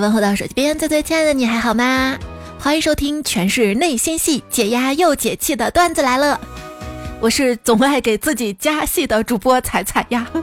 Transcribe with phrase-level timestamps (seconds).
[0.00, 2.16] 问候到手机边最最亲爱的你还好吗？
[2.58, 6.40] 欢迎收听全是内心戏，解压又解气的段子来了。
[7.20, 10.26] 我是总爱给自己加戏的主播彩彩呀。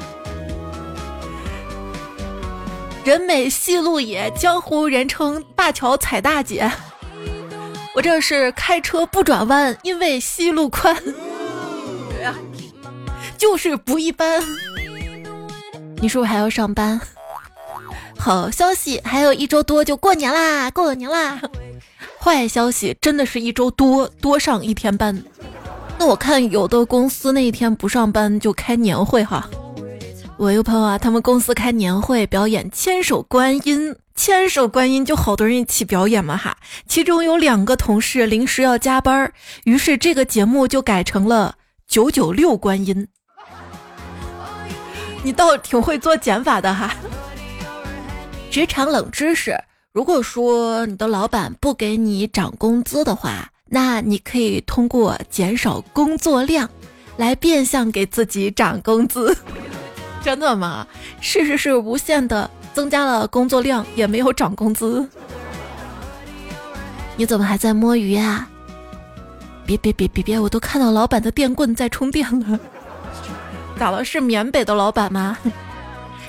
[3.03, 6.69] 人美戏路野，江湖人称灞桥彩大姐。
[7.95, 10.95] 我这是开车不转弯，因为戏路宽。
[13.37, 14.39] 就是不一般。
[15.99, 17.01] 你是不是还要上班？
[18.21, 21.41] 好消息，还有一周多就过年啦，过年啦。
[22.21, 25.23] 坏消息，真的是一周多多上一天班。
[25.97, 29.49] 那我看有的公司那一天不上班就开年会哈。
[30.37, 36.55] 我一个朋友啊，他们公司开年会表演千手观音，千手观音就好多人一起表演嘛哈。
[36.87, 41.55] 其中有两个同事临时要加班，于是这个节目就改成了
[41.87, 43.07] 九九六观音。
[45.23, 46.93] 你倒挺会做减法的哈。
[48.51, 49.57] 职场冷知识：
[49.93, 56.69] 如果说你的老板不给你涨工资的话，那你可以通过减少工作量
[57.15, 59.37] 来变相给自己涨工资。
[60.21, 60.85] 真的吗？
[61.21, 65.07] 事实是无限的增加了工作量，也没有涨工资。
[67.15, 68.49] 你怎么还在摸鱼啊？
[69.65, 70.37] 别别别别别！
[70.37, 72.59] 我都看到老板的电棍在充电了。
[73.79, 74.03] 咋了？
[74.03, 75.37] 是缅北的老板吗？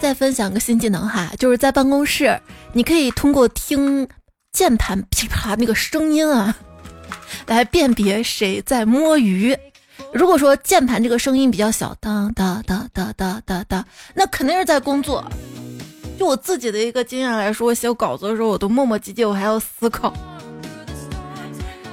[0.02, 2.36] 再分享个新技能哈，就是在办公室，
[2.72, 4.08] 你可以通过听
[4.52, 6.56] 键盘噼啪那个声音啊，
[7.46, 9.56] 来辨别谁在摸鱼。
[10.12, 15.24] 如果说键盘这个声音比较小，当当当当当当当，那肯定是在工作。
[16.18, 20.12] 就我自己的一个经验来说，写稿子的时候，我都磨磨唧唧，我还要思考。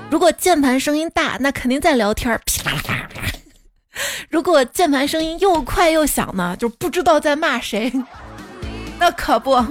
[0.10, 3.22] 如果键盘声音大，那肯定在聊天，噼啪啪啪。
[4.30, 7.92] 如果键盘声音又快又响呢，就不知道在骂谁。
[9.00, 9.64] 那可不，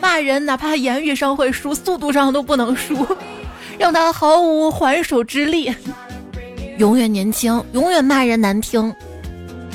[0.00, 3.06] 骂人哪怕言语上会输，速度上都不能输，
[3.78, 5.74] 让他毫无还手之力。
[6.78, 8.94] 永远年轻，永远骂人难听。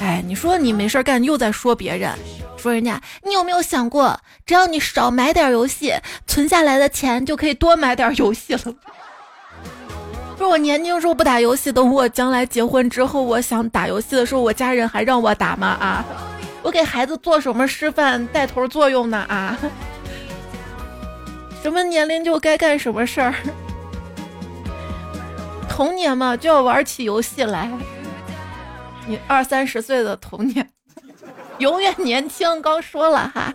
[0.02, 2.12] 哎，你说你没事干，又在说别人，
[2.58, 5.94] 说人家，你有没有想过，只要你少买点游戏，
[6.28, 8.62] 存下来的钱就可以多买点游戏了？
[10.38, 15.68] 不是我年轻时候不打游戏，等我将来结婚之后，我想打游戏的时候，我家人还让我打吗？
[15.68, 16.06] 啊，
[16.62, 19.18] 我给孩子做什么示范带头作用呢？
[19.28, 19.58] 啊，
[21.64, 23.34] 什么年龄就该干什么事儿。
[25.68, 27.72] 童年嘛，就要玩起游戏来。
[29.08, 30.70] 你二三十岁的童年，
[31.58, 32.62] 永远年轻。
[32.62, 33.54] 刚说了哈。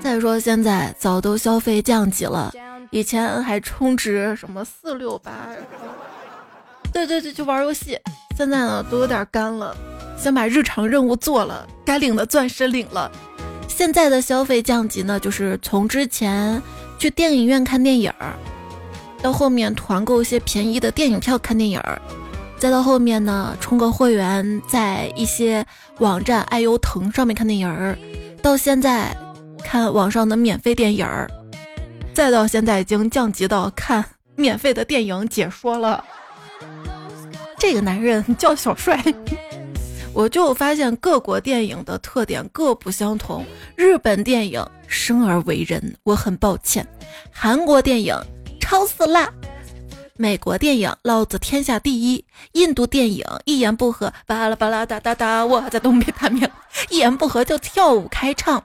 [0.00, 2.52] 再说现在早都消费降级了，
[2.92, 5.32] 以前还充值什么四六八，
[6.92, 7.98] 对对对，就玩游戏。
[8.36, 9.74] 现在呢，都有点干了，
[10.18, 13.10] 先把日常任务做了，该领的钻石领了。
[13.66, 16.62] 现在的消费降级呢，就是从之前
[16.98, 18.34] 去电影院看电影儿。
[19.22, 21.98] 到后面团购一些便宜的电影票看电影儿，
[22.58, 25.64] 再到后面呢充个会员，在一些
[26.00, 27.96] 网站爱优腾上面看电影儿，
[28.42, 29.16] 到现在
[29.64, 31.30] 看网上的免费电影儿，
[32.14, 34.04] 再到现在已经降级到看
[34.36, 36.04] 免费的电影解说了。
[37.58, 39.02] 这个男人 叫小帅，
[40.12, 43.44] 我就发现各国电影的特点各不相同。
[43.76, 46.84] 日本电影生而为人，我很抱歉；
[47.30, 48.16] 韩国电影。
[48.60, 49.28] 超死啦！
[50.16, 56.48] 美国电影老子天下第一，印度电影一言不合巴拉巴拉哒哒哒，我在东北大名，
[56.88, 58.64] 一言不合就跳舞开唱。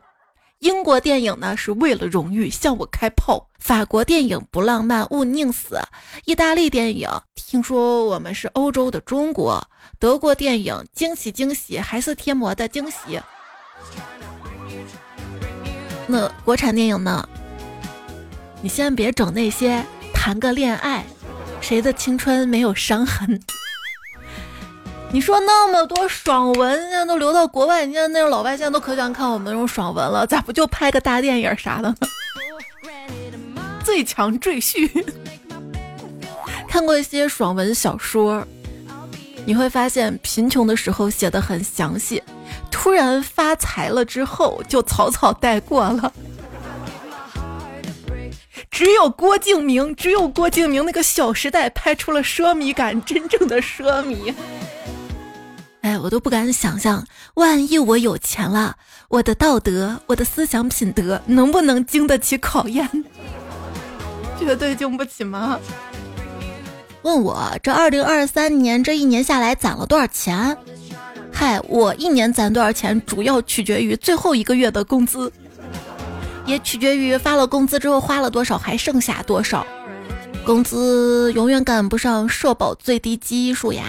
[0.59, 5.79] 英国电影呢是为了荣誉向我开炮，法国电影不浪漫勿宁死，
[6.25, 9.68] 意大利电影听说我们是欧洲的中国，
[10.00, 13.19] 德国电影惊喜惊喜还是贴膜的惊喜。
[16.07, 17.28] 那国产电影呢？
[18.62, 19.84] 你先别整那些。
[20.13, 21.06] 谈个恋爱，
[21.62, 23.39] 谁的青春没有伤痕？
[25.09, 31.95] 你说那么多爽文，现在都流到国外，你看那种老外现在都可想看我们那种爽文了，咋不就拍个大电影啥的呢？
[33.83, 34.89] 最强赘婿，
[36.68, 38.45] 看过一些爽文小说，
[39.45, 42.21] 你会发现贫穷的时候写的很详细，
[42.69, 46.12] 突然发财了之后就草草带过了。
[48.69, 54.33] 只有郭敬明，只有郭敬明那个《小时代》拍出了奢靡感，真正的奢靡。
[55.81, 58.75] 哎，我都不敢想象，万一我有钱了，
[59.09, 62.89] 我的道德，我的思想品德能不能经得起考验？
[64.39, 65.59] 绝对经不起吗？
[67.03, 70.57] 问我这二零二三年这一年下来攒了多少钱？
[71.31, 75.31] 嗨，我一年攒多少钱，主要取决于最后一个月的工资。
[76.45, 79.65] 也取决于发了工资之后花了多少，还剩下多少。
[80.45, 83.83] 工资永远赶不上社保最低基数呀。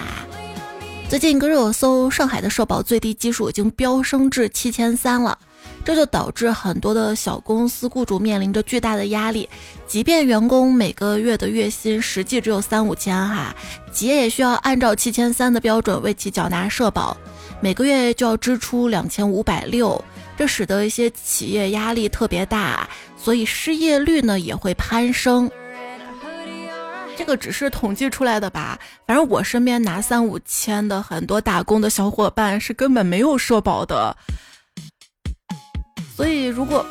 [1.08, 5.38] 最近一个热搜，上海的社保最低基数已经飙升至七千三了，
[5.82, 9.48] 这就导致很多的小公司雇主面临着巨大的压力。
[9.86, 13.56] 即便员工每个月的月薪实际只有三五千哈，
[13.90, 17.16] 企业也需要按照七千三的标准为其缴纳社保，
[17.62, 20.04] 每个月就要支出两千五百六，
[20.36, 25.50] 这使得一些企业压力特别大，所以失业率呢也会攀升。
[27.18, 34.16] 这个只是统计出来的吧，反正我身边拿三五千的很多打工的小伙伴是根本没有社保的，
[36.14, 36.86] 所以如果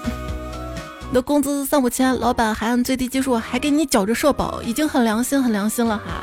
[1.07, 6.21] 你的工资三五千，老板还按最低基数还给你缴着社保，已经很良心很良心了哈，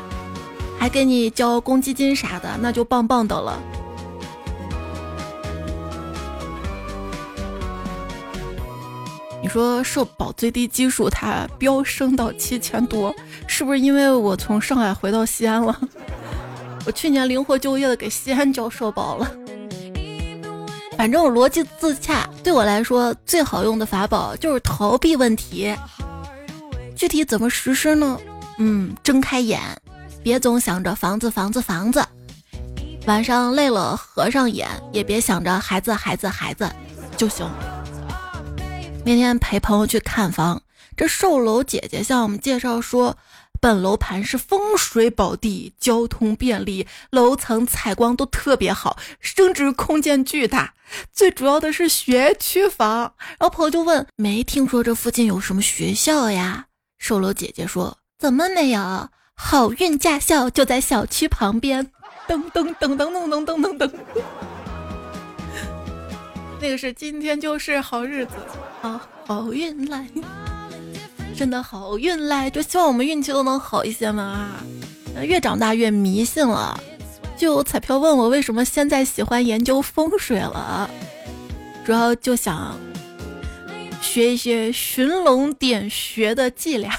[0.79, 3.59] 还给你交公积金啥的，那就棒棒的了。
[9.41, 13.13] 你说社保最低基数它飙升到七千多，
[13.47, 15.79] 是不是因为我从上海回到西安了？
[16.85, 19.31] 我去年灵活就业的给西安交社保了。
[20.97, 25.75] 反正我逻辑自洽，对我来说最好用的法宝就是逃避问题。
[26.95, 28.17] 具体怎么实施呢？
[28.57, 29.59] 嗯，睁开眼，
[30.23, 32.05] 别总想着房子房子房子。
[33.05, 36.69] 晚上累了合上眼，也别想着孩子孩子孩子
[37.17, 37.45] 就行。
[39.03, 40.61] 那天陪朋友去看房，
[40.95, 43.15] 这售楼姐姐向我们介绍说，
[43.65, 50.75] 本楼盘是风水宝地，交通便利，楼层采光都特别好，升值空间巨大。
[51.11, 53.15] 最主要的是学区房。
[53.39, 56.67] 然后朋友就问，没听说这附近有什么学校呀？
[56.99, 59.09] 售楼姐姐说，怎么没有？
[59.33, 61.91] 好运驾校就在小区旁边。
[62.27, 63.91] 噔噔噔噔噔噔噔噔噔。
[66.61, 68.33] 那个是今天就是好日子
[68.83, 70.07] 啊，好运来，
[71.37, 74.51] 真的好运来，就希望我们运气都能好一些嘛！
[75.21, 76.79] 越长大越迷信了，
[77.37, 80.89] 就有彩票问我为什么现在喜欢研究风水了，
[81.85, 82.77] 主要就想
[84.01, 86.97] 学一些寻龙点穴的伎俩，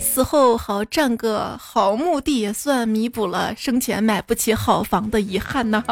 [0.00, 5.84] 死后好占个好墓地，也算弥补了生前买不起好房的遗憾呐。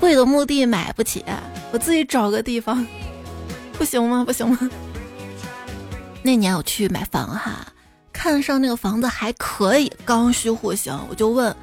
[0.00, 1.22] 贵的墓地买不起，
[1.70, 2.86] 我自己找个地方，
[3.78, 4.24] 不行吗？
[4.24, 4.58] 不行吗？
[6.22, 7.64] 那年我去买房哈，
[8.12, 11.54] 看上那个房子还可以，刚需户型，我就问，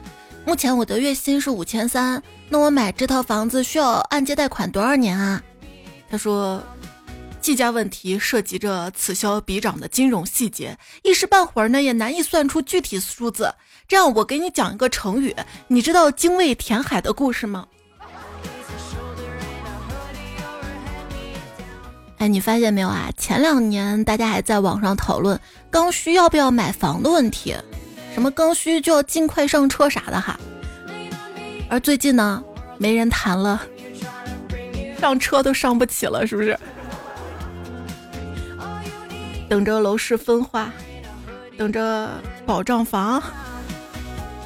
[0.46, 5.44] 目前我的月薪是五千三，那我买这套房子需要按揭贷款多少年啊？
[6.10, 6.64] 他说，
[7.42, 13.54] 计价问题涉及着此消彼长的金融细节，一时半会儿呢也难以算出具体数字。
[13.88, 15.36] 这样，我给你讲一个成语，
[15.68, 17.68] 你知道精卫填海的故事吗？
[22.18, 23.10] 哎，你发现没有啊？
[23.18, 25.40] 前两年大家还在网上讨论
[25.70, 27.56] 刚需要不要买房的问题，
[28.14, 30.40] 什么刚需就要尽快上车啥的哈。
[31.70, 32.42] 而最近呢，
[32.78, 33.62] 没人谈了，
[35.00, 36.58] 上车都上不起了，是不是？
[39.50, 40.72] 等着楼市分化，
[41.58, 42.10] 等着
[42.46, 43.22] 保障房。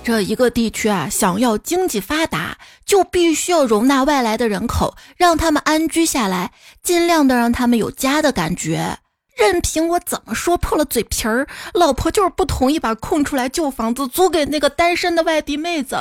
[0.04, 6.52] 这一个地区啊，想要经济发达，就必须要容纳外来的人口，让他们安居下来，
[6.90, 8.98] 尽量的让他们有家的感觉。
[9.38, 15.96] 任凭我怎么说破了嘴皮儿，老婆就是不同意把空出来旧房子租给那个单身的外地妹子。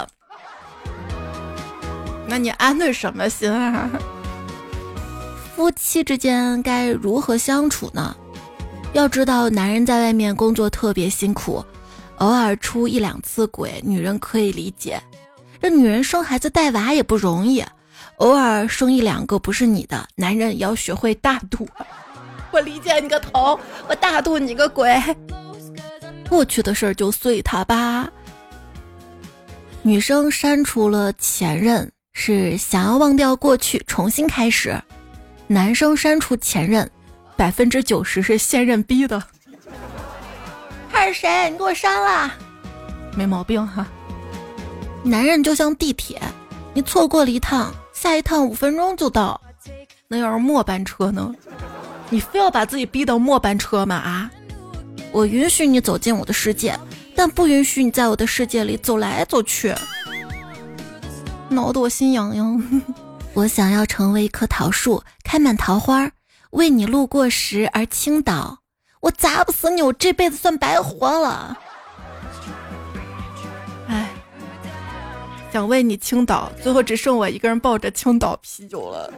[2.26, 3.90] 那你安的什么心啊？
[5.54, 8.16] 夫妻之间该如何相处呢？
[8.94, 11.62] 要知道，男人在外面工作特别辛苦。
[12.16, 14.98] 偶尔出一两次轨，女人可以理解。
[15.60, 17.62] 这女人生孩子带娃也不容易，
[18.18, 21.68] 偶尔生一两个不是你的，男人也要学会大度。
[22.50, 23.58] 我理解你个头，
[23.88, 25.00] 我大度你个鬼。
[26.28, 28.08] 过去的事儿就随他吧。
[29.82, 34.72] 女生删除了前任是想要忘掉过去，重新开始；
[35.46, 36.90] 男生删除前任，
[37.36, 39.22] 百分之九十是现任逼的。
[40.90, 41.48] 他是谁？
[41.50, 42.34] 你给我删了，
[43.14, 43.86] 没毛病哈。
[45.04, 46.20] 男人就像地铁，
[46.74, 49.40] 你错过了一趟，下一趟五分钟就到。
[50.06, 51.34] 那要是末班车呢？
[52.10, 53.96] 你非要把自己逼到末班车吗？
[53.96, 54.30] 啊！
[55.10, 56.78] 我允许你走进我的世界，
[57.16, 59.74] 但不允许你在我的世界里走来走去，
[61.48, 62.84] 挠得我心痒痒。
[63.34, 66.08] 我想要成为一棵桃树，开满桃花，
[66.50, 68.58] 为你路过时而倾倒。
[69.00, 71.58] 我砸不死你，我这辈子算白活了。
[75.52, 79.12] 想为你倾倒，最后只剩我一个人抱着青岛啤酒了。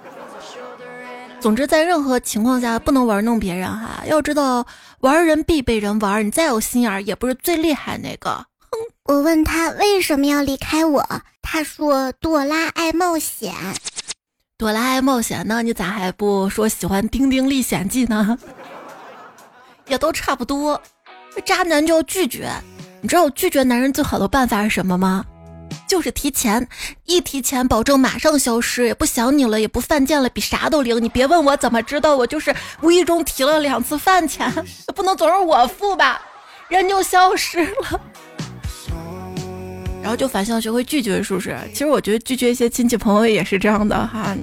[1.41, 4.03] 总之，在任何情况下不能玩弄别人哈。
[4.07, 4.67] 要知道，
[5.01, 8.31] 玩人必被人玩，你再有心眼儿也不是最厉害那个。
[8.31, 8.79] 哼！
[9.05, 11.05] 我问他为什么要离开我，
[11.43, 13.55] 他说朵拉爱冒险。
[14.59, 18.39] 朵拉爱冒险，呢你咋还不说喜欢《丁丁历险记》呢？
[19.87, 20.81] 也都差不多。
[21.45, 22.51] 渣男就要拒绝，
[23.01, 25.25] 你知道拒绝男人最好的办法是什么吗？
[25.87, 26.67] 就是提钱，
[27.05, 31.03] 一提钱保证马上消失，也不想你了，也不犯贱了，比啥都灵。
[31.03, 34.53] 你别问我怎么知道，我就是无意中提了两次饭钱，
[34.95, 36.21] 不能总是我付吧，
[36.69, 38.01] 人就消失了。
[40.03, 41.59] 然后就反向学会拒绝，是不是？
[41.73, 44.35] 其实我觉得拒绝一些亲戚朋友也是这样的哈。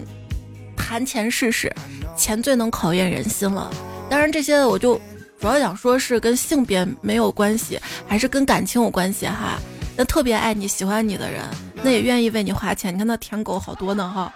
[0.75, 1.73] 谈钱试试，
[2.15, 3.71] 钱最能考验人心了。
[4.09, 4.95] 当然这些我就
[5.39, 9.59] 主要想说是跟性别没有关系，还是跟感情有关系哈。
[9.97, 11.43] 那特别爱你喜欢你的人，
[11.81, 12.93] 那也愿意为你花钱。
[12.93, 14.31] 你看那舔狗好多呢哈。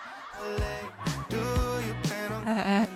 [2.46, 2.88] 哎哎，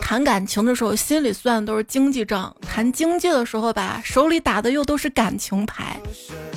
[0.00, 5.98] 谈感情的时候心里算的都是经济账，谈经济的时候吧，手里打的又都是感情牌。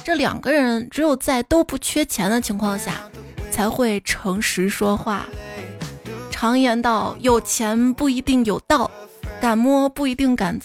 [0.04, 3.10] 这两个人只有在都不缺钱的情况下，
[3.50, 5.26] 才会诚实说话。
[6.30, 8.92] 常言道，有钱不一定有道，
[9.42, 10.60] 敢摸不一定敢。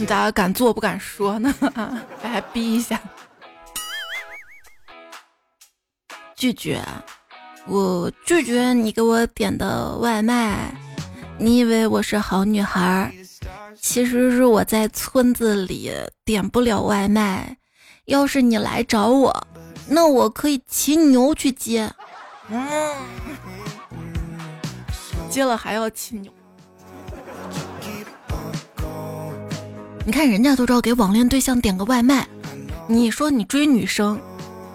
[0.00, 1.54] 你咋敢做不敢说呢？
[2.22, 2.98] 还逼一下，
[6.34, 6.82] 拒绝，
[7.66, 10.74] 我拒绝你给我点的外卖。
[11.36, 13.12] 你以为我是好女孩，
[13.78, 15.92] 其实是我在村子里
[16.24, 17.58] 点不了外卖。
[18.06, 19.46] 要是你来找我，
[19.86, 21.92] 那我可以骑牛去接。
[22.48, 22.96] 嗯，
[25.28, 26.32] 接了还要骑牛。
[30.10, 32.26] 你看人家都知道给网恋对象点个外卖，
[32.88, 34.20] 你说你追女生，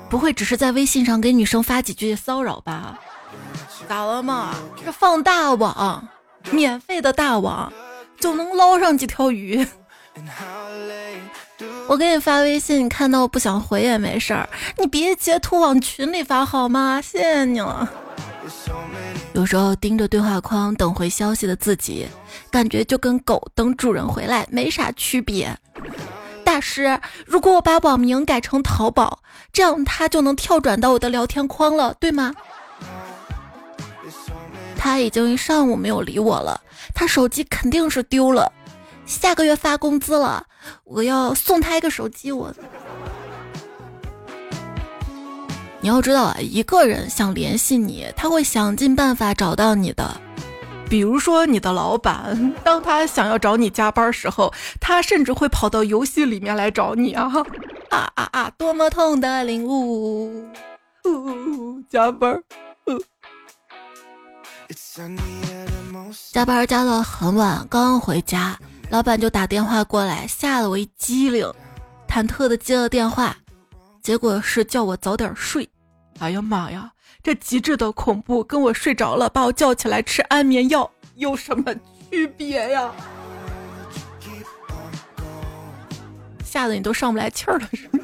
[0.10, 2.98] 不会只是在微信上给女生发几句骚扰吧？
[3.90, 4.56] 咋了嘛？
[4.86, 6.08] 这放大网，
[6.52, 7.74] 免费的大网
[8.18, 9.68] 就能捞上几条鱼。
[11.90, 17.02] 我给你发微信，你看到不想回也没事儿，你别截图往群里发好吗？
[17.02, 17.92] 谢谢你了。
[19.34, 22.08] 有时候盯着对话框等回消息的自己。
[22.52, 25.58] 感觉就跟狗等主人回来没啥区别。
[26.44, 29.20] 大师，如果我把网名改成淘宝，
[29.52, 32.34] 这样他就能跳转到我的聊天框了，对吗？
[34.78, 36.62] 他已经一上午没有理我了，
[36.94, 38.52] 他手机肯定是丢了。
[39.06, 40.46] 下个月发工资了，
[40.84, 42.32] 我要送他一个手机。
[42.32, 42.54] 我，
[45.86, 50.20] 你要知道啊，一个人想联系你，他会想尽办法找到你的。
[50.90, 54.52] 比如说，你的老板，当他想要找你加班时候，
[54.82, 57.32] 他甚至会跑到游戏里面来找你啊！
[57.92, 58.52] 啊啊啊！
[58.58, 60.50] 多么痛的领悟！
[61.88, 62.42] 加班，
[66.34, 68.58] 加班加到很晚，刚回家，
[68.90, 71.48] 老板就打电话过来，吓得我一激灵，
[72.10, 73.38] 忐忑的接了电话，
[74.02, 75.70] 结果是叫我早点睡。
[76.20, 76.92] 哎呀妈呀！
[77.22, 81.74] 这极致的恐怖，跟我睡着了把我叫起来吃安眠药有什么
[82.10, 82.92] 区别呀？
[86.44, 88.00] 吓得你都上不来气儿了是吗？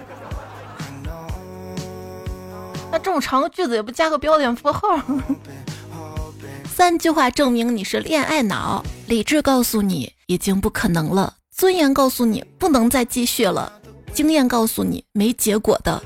[2.91, 5.00] 那这么长的句子也不加个标点符号？
[6.65, 13.72] 三句话证明你是恋爱脑：理智告诉你已经不可能了，尊严告诉你不能再继续了，
[14.13, 16.03] 经验告诉你没结果的，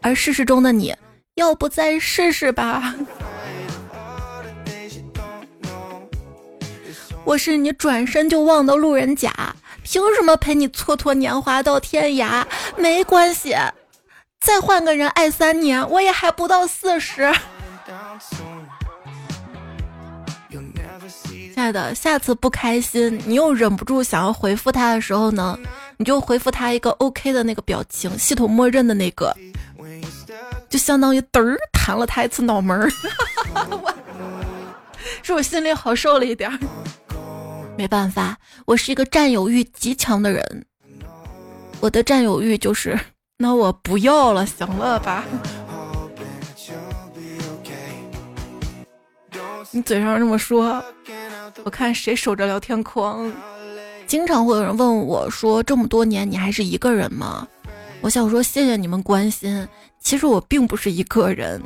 [0.00, 0.92] 而事实中的你。
[1.38, 2.96] 要不再试试吧？
[7.24, 9.32] 我是你转身就忘的路人甲，
[9.84, 12.44] 凭什么陪你蹉跎年华到天涯？
[12.76, 13.54] 没关系，
[14.40, 17.32] 再换个人爱三年，我也还不到四十。
[20.50, 25.56] 亲爱的，下次不开心，你又忍不住想要回复他的时候呢，
[25.98, 29.32] 你就回复他一个 OK 的那个表情，系统默认的那个。
[30.68, 32.90] 就相当于嘚儿弹了他一次脑门儿，
[35.22, 36.58] 是我心里好受了一点儿。
[37.76, 40.66] 没办法，我是一个占有欲极强的人。
[41.80, 42.98] 我的占有欲就是，
[43.36, 45.24] 那我不要了，行了吧？
[49.70, 50.82] 你嘴上这么说，
[51.62, 53.32] 我看谁守着聊天框。
[54.06, 57.46] 经常会有人问我说：“这么多年你还是一个人吗？”
[58.00, 59.68] 我想说，谢谢你们关心。
[60.08, 61.62] 其实我并不是一个人，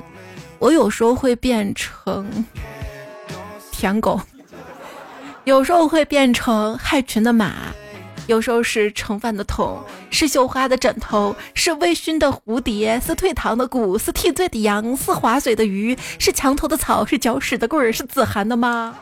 [0.58, 2.44] 我有时候会变成
[3.70, 4.20] 舔狗，
[5.44, 7.54] 有时候会变成害群的马，
[8.26, 9.80] 有时候是盛饭的桶，
[10.10, 18.92] 是绣花的枕头，是微醺的蝴蝶，是退堂的鼓，是替罪的羊，是划水的鱼，是墙头的草，是搅屎的棍儿，是子涵的妈。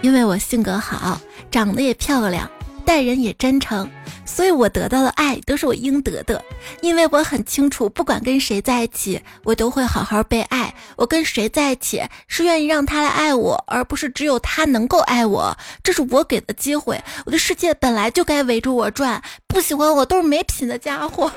[0.00, 1.20] 因为我性格好，
[1.50, 2.50] 长得也漂亮，
[2.90, 3.88] 待人也真诚。
[4.24, 6.44] 所以我得到的爱都是我应得的，
[6.82, 10.74] 因为我很清楚，不管跟谁在一起，我都会好好被爱。
[10.96, 15.56] 我跟谁在一起，是愿意让他来爱我，而不是只有他能够爱我。
[15.84, 19.22] 这是我给的机会，我的世界本来就该围着我转。
[19.46, 21.30] 不喜欢我都是没品的家伙。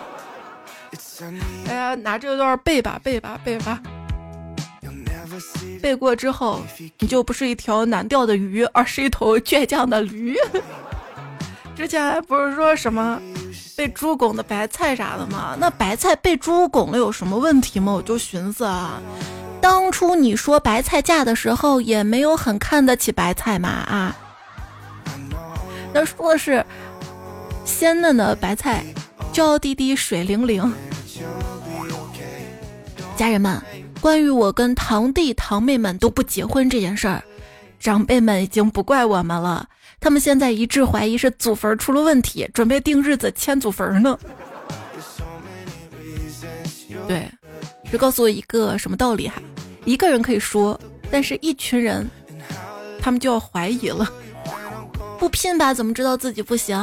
[1.67, 3.79] 哎呀，拿这段背吧，背吧，背吧。
[5.81, 6.61] 背过之后，
[6.99, 10.35] 你就不是一条难钓的鱼，而是一头倔强的驴。
[11.75, 13.19] 之前还不是说什么
[13.75, 15.57] 被猪拱的白菜啥的吗？
[15.59, 17.91] 那白菜被猪拱了有什么问题吗？
[17.93, 19.01] 我就寻思啊，
[19.59, 24.15] 当初你说白菜价的时候也没有很看得起白菜嘛啊。
[25.93, 26.65] 那说的是
[27.65, 28.83] 鲜嫩的白菜，
[29.31, 30.73] 娇滴滴水灵灵。
[33.15, 33.61] 家人们，
[33.99, 37.23] 关于我跟堂弟堂妹们都不结婚这件事儿，
[37.79, 39.67] 长辈们已经不怪我们了。
[40.03, 44.19] 他们现在一致怀疑是祖坟出了问题，准备定日子迁祖坟呢。
[47.07, 47.25] 对，
[47.89, 49.41] 这告诉我一个什么道理哈？
[49.85, 50.77] 一个人可以说，
[51.09, 52.05] 但是一群人，
[53.01, 54.05] 他们就要怀疑了。
[55.17, 56.77] 不拼吧，怎么知道自己不行？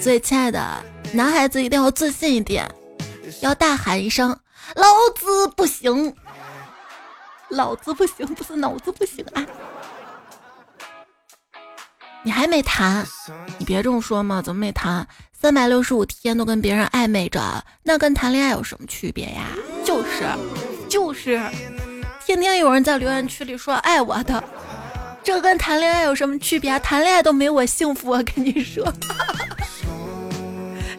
[0.00, 2.66] 所以，亲爱的男孩子一定要自信一点，
[3.42, 4.34] 要大喊一声
[4.74, 6.14] ：“老子不行！”
[7.50, 9.46] 老子不行，不是脑子不行啊！
[12.24, 13.04] 你还没谈，
[13.58, 14.40] 你别这么说嘛！
[14.40, 15.06] 怎么没谈？
[15.32, 19.48] 三百六十五天都跟别人暧昧着，那跟谈恋爱有什么区别呀？
[19.84, 20.24] 就是，
[20.88, 21.40] 就是，
[22.24, 24.42] 天天有人在留言区里说爱我的，
[25.24, 26.78] 这跟谈恋爱有什么区别？
[26.78, 28.86] 谈恋爱都没我幸福，我跟你说。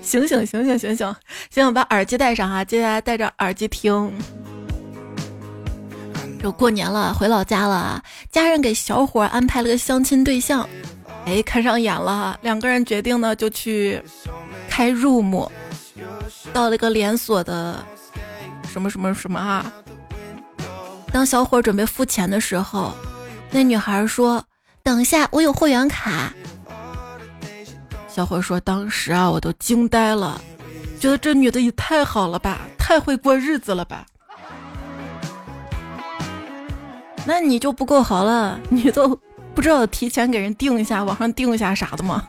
[0.02, 1.16] 醒醒醒醒醒醒醒
[1.50, 2.66] 醒，把耳机戴上啊！
[2.66, 4.14] 接下来戴着耳机听。
[6.42, 10.68] 这过年了，回老家了，家人给小伙安排了个相亲对象。
[11.26, 14.02] 哎，看上眼了，两个人决定呢，就去
[14.70, 15.50] 开 room，
[16.52, 17.84] 到了一个连锁的
[18.68, 19.72] 什么什么什么啊。
[21.12, 22.94] 当小伙准备付钱的时候，
[23.52, 24.44] 那女孩说
[24.84, 26.34] ：“等一下，我有会员卡。”
[28.10, 30.42] 小伙说：“当时啊，我都惊呆了，
[31.00, 34.06] 觉得这女的也太好了吧，太会过日子了吧。”
[37.26, 39.18] 那你就不够好了，你都。
[39.56, 42.28] 不知道提前给人定一下，网上定一下啥的吗？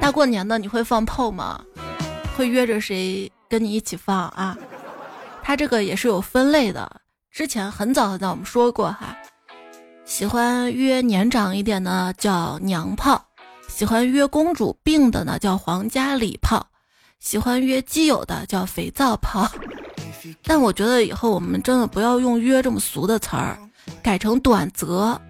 [0.00, 1.64] 大过年的你会放炮吗？
[2.36, 4.56] 会约着谁跟你一起放啊？
[5.42, 9.16] 他这个也是有分类的，之前很早很早我们说过哈。
[10.04, 13.24] 喜欢约年长一点的叫娘炮，
[13.68, 16.66] 喜欢约公主病的呢叫皇家礼炮，
[17.20, 19.48] 喜欢约基友的叫肥皂炮。
[20.42, 23.58] 但我觉得以后我们真的不要用“约”这么俗的词儿，
[24.02, 25.20] 改成“短则”，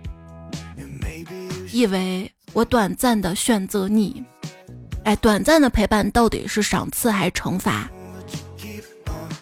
[1.73, 4.23] 意为我短暂的选择你。
[5.05, 7.91] 哎，短暂的陪伴到底是赏赐还是惩罚？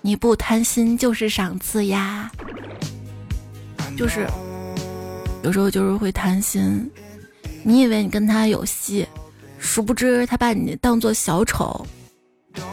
[0.01, 2.31] 你不贪心就是赏赐呀。
[3.97, 4.27] 就是
[5.43, 6.91] 有时候就是会贪心，
[7.63, 9.07] 你以为你跟他有戏，
[9.59, 11.85] 殊不知他把你当做小丑。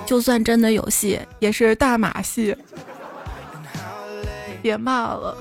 [0.06, 2.56] 就算真的有戏，也是大马戏。
[4.62, 5.38] 别骂了。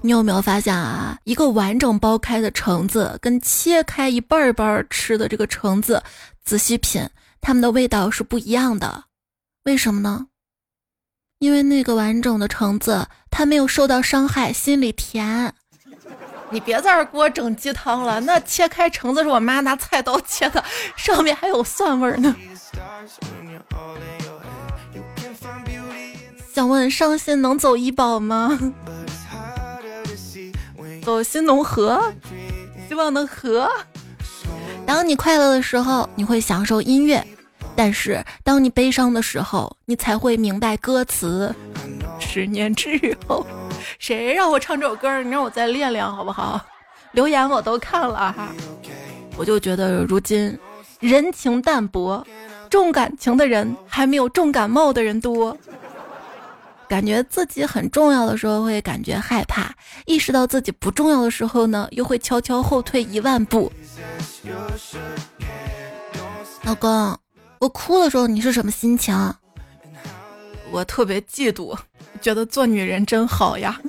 [0.00, 1.18] 你有没有发现啊？
[1.24, 6.02] 一个完整剥开的橙子，跟切开一半儿一半儿吃的这个橙子，
[6.44, 7.08] 仔细品，
[7.40, 9.04] 它们的味道是不一样的。
[9.64, 10.26] 为什么呢？
[11.38, 15.54] 因为那个完整的橙子，它没有受到伤害，心里甜。
[16.54, 18.20] 你别在这给我整鸡汤了。
[18.20, 20.64] 那切开橙子是我妈拿菜刀切的，
[20.96, 22.34] 上面还有蒜味呢。
[26.54, 28.56] 想问伤心能走医保吗？
[31.02, 32.14] 走新农合，
[32.88, 33.68] 希望能合。
[34.86, 37.20] 当你快乐的时候，你会享受音乐；
[37.74, 41.52] 但是当你悲伤的时候，你才会明白歌词。
[42.20, 43.44] 十年之后，
[43.98, 45.22] 谁让我唱这首歌？
[45.22, 46.60] 你让我再练练好不好？
[47.12, 48.48] 留言我都看了哈，
[49.36, 50.58] 我就觉得如今
[51.00, 52.26] 人情淡薄。
[52.70, 55.56] 重感情的人还没有重感冒的人多，
[56.88, 59.72] 感觉自己很重要的时候会感觉害怕，
[60.06, 63.70] 意识到自己不重要的时候呢，又会悄悄后退一万步。
[66.64, 67.16] 老公，
[67.60, 69.14] 我哭的时候你是什么心情？
[70.72, 71.78] 我特别嫉妒，
[72.20, 73.80] 觉得做女人真好呀。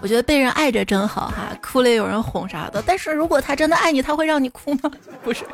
[0.00, 2.82] 我觉得被人爱着真好哈，哭了有人哄啥的。
[2.86, 4.90] 但是如果他真的爱你，他会让你哭吗？
[5.24, 5.44] 不是，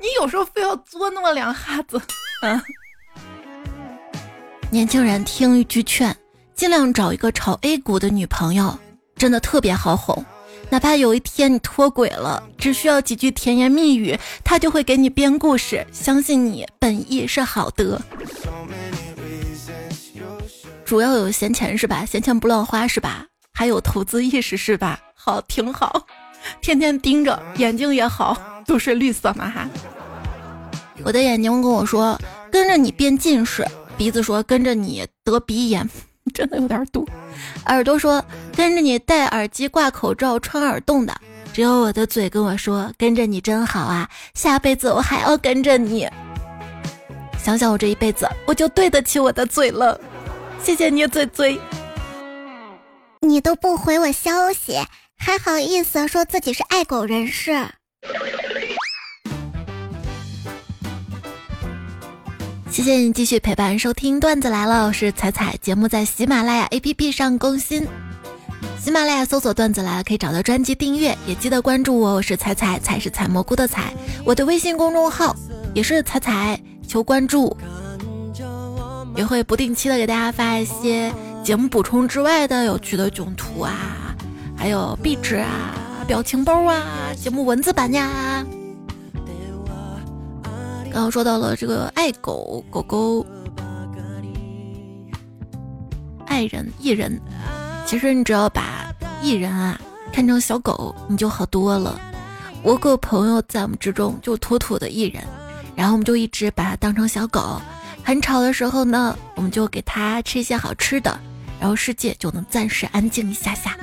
[0.00, 2.00] 你有时候非要作那么两下子，
[2.42, 2.60] 嗯。
[4.68, 6.16] 年轻人听一句劝，
[6.54, 8.76] 尽量找一个炒 A 股的女朋友，
[9.16, 10.24] 真的特别好哄。
[10.68, 15.86] 哪怕有一天你脱轨了，只需要几句甜言蜜语，他就会给你编故事。
[15.92, 18.00] 相信你本意是好的，
[20.92, 22.04] 主要有闲钱是吧？
[22.04, 23.24] 闲钱不乱花是吧？
[23.54, 25.00] 还有投资意识是吧？
[25.14, 26.06] 好，挺好，
[26.60, 29.66] 天天盯着，眼睛也好，都是绿色嘛哈。
[31.02, 33.66] 我的眼睛跟我说，跟着你变近视。
[33.96, 35.88] 鼻子说跟着你得鼻炎，
[36.34, 37.08] 真的有点堵。
[37.68, 38.22] 耳朵说
[38.54, 41.16] 跟着你戴耳机、挂口罩、穿耳洞的。
[41.54, 46.06] 只有我的嘴跟我说跟着你真好啊，下辈子我还要跟着你。
[47.42, 49.98] 想想我这一辈子，我就对得起我的嘴了。
[50.62, 51.60] 谢谢你，嘴嘴。
[53.20, 54.78] 你都不回我消息，
[55.18, 57.68] 还好意思说自己是爱狗人士？
[62.70, 65.56] 谢谢你继续陪伴收听段子来了，我是彩彩。
[65.60, 67.86] 节目在喜马拉雅 APP 上更新，
[68.80, 73.92] 喜马拉雅搜索段子来了可以找到专辑订阅，也记得关注我，我是彩彩，彩是采蘑菇的彩。
[74.24, 75.34] 我的微信公众号
[75.74, 77.54] 也是彩彩，求关注，
[79.14, 81.12] 也会不定期的给大家发一些
[81.44, 84.14] 节目补充之外的有趣的囧图啊，
[84.56, 85.74] 还有壁纸啊、
[86.06, 86.82] 表情包啊、
[87.16, 88.44] 节目文字版呀。
[90.84, 93.26] 刚刚说到了这个爱狗狗狗，
[96.26, 97.18] 爱人艺人，
[97.86, 99.80] 其实你只要把艺人啊
[100.12, 101.98] 看成小狗，你就好多了。
[102.62, 105.24] 我个朋友在我们之中就妥妥的艺人，
[105.74, 107.60] 然后我们就一直把它当成小狗，
[108.02, 111.18] 很吵的时候呢，我们就给它吃一些好吃的，
[111.60, 113.76] 然后世界就能暂时安静一下下。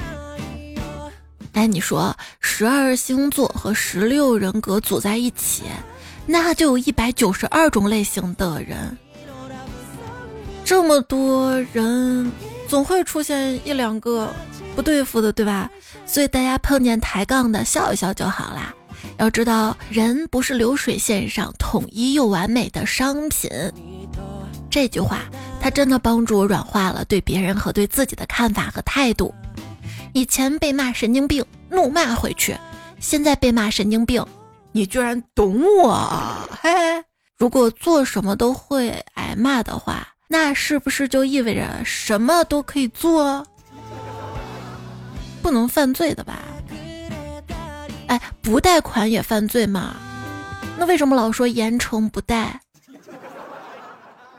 [1.54, 5.64] 哎，你说十二星座和十六人格组在一起？
[6.26, 8.96] 那就有一百九十二种类型的人，
[10.64, 12.32] 这么多人，
[12.68, 14.32] 总会出现一两个
[14.76, 15.68] 不对付的，对吧？
[16.06, 18.74] 所以大家碰见抬杠的，笑一笑就好啦。
[19.18, 23.50] 要知道，人不是流水线上统一又完美的商品。
[24.70, 25.22] 这句话，
[25.60, 29.34] 它真的帮助我软化了对别人和对自己的看法和态度。
[30.14, 32.54] 以前被骂神经病，怒骂回去；
[33.00, 34.26] 现在被骂神经病。
[34.72, 36.70] 你居然懂我，嘿！
[37.38, 43.46] 如果做什么都会挨骂的话，那是不是就意味着什么都可以做？
[45.42, 46.40] 不能犯罪的吧？
[48.10, 49.96] 哎，不贷款也犯罪吗？
[50.78, 52.60] 那为什么老说严惩不贷？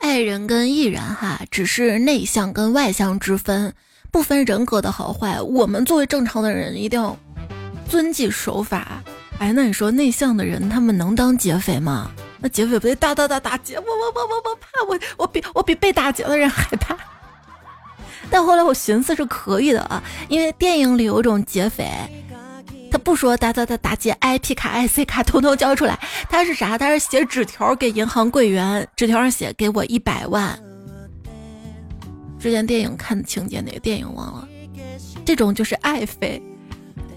[0.00, 3.72] 爱人跟艺人哈，只是内向跟外向之分，
[4.10, 5.40] 不分人格的好坏。
[5.40, 7.16] 我们作为正常的人，一定要
[7.88, 9.02] 遵纪守法。
[9.38, 12.10] 哎，那你说内向的人他们能当劫匪吗？
[12.40, 13.76] 那劫匪不得打打打打劫？
[13.76, 16.96] 我我我我我怕我我比我比被打劫的人害怕。
[18.30, 21.88] 但后来我寻思是可以的啊，因为电影里有种劫匪，
[22.90, 25.98] 他不说打打打打劫，IP 卡 IC 卡通通交出来，
[26.28, 26.76] 他是啥？
[26.76, 30.58] 他是写纸条给银行柜员，纸条上写给我一百万。
[32.38, 34.48] 之前电影看的情节哪个电影忘了？
[35.24, 36.42] 这种就是爱妃。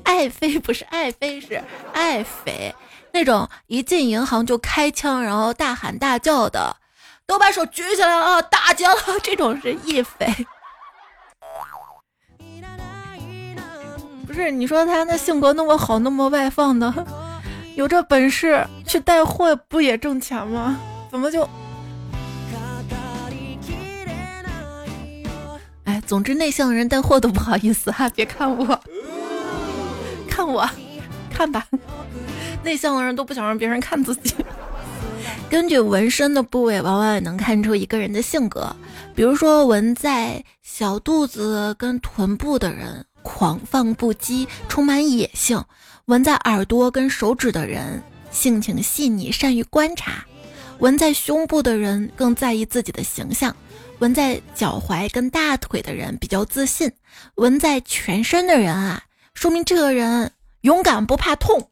[0.04, 1.60] 爱妃不是爱妃，是
[1.94, 2.76] 爱妃，
[3.12, 6.76] 那种一进银行就开枪，然后大喊大叫的，
[7.26, 10.28] 都把手举起来了，打劫了，这种是义匪。
[14.34, 16.92] 不是你说他那性格那么好，那么外放的，
[17.78, 20.80] 有这本事去带货不也挣钱吗？
[21.12, 21.48] 怎么就
[25.86, 28.80] 哎，总之内向的人带货都不好意思哈， 别看我。
[30.28, 30.68] 看我，
[31.30, 31.68] 看吧，
[32.64, 34.34] 内向的人都不想让别人看自己。
[35.48, 38.76] 根据纹身的部位，往往也能看出一个人的性格。
[39.14, 45.60] 比如说，纹在小肚子跟臀部的人狂放不羁，充满野性；
[46.06, 50.12] 纹在耳朵跟手指的人性情细腻，善于观察；
[50.80, 53.52] 纹在胸部的人更在意自己的形象；
[54.00, 56.90] 纹在脚踝跟大腿的人比较自信；
[57.36, 59.04] 纹在全身的人啊。
[59.34, 60.32] 说明这个人
[60.62, 61.70] 勇敢不怕痛，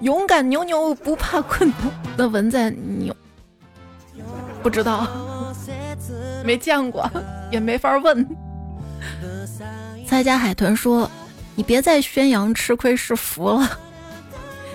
[0.00, 1.72] 勇敢牛牛不怕困。
[2.16, 3.16] 那纹在牛，
[4.62, 5.06] 不知道，
[6.44, 7.08] 没见过，
[7.50, 8.28] 也没法问。
[10.06, 11.10] 蔡家海豚说
[11.54, 13.78] ：“你别再宣扬吃亏是福了，